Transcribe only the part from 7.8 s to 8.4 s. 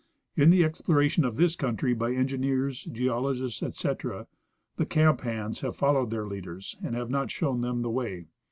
the way.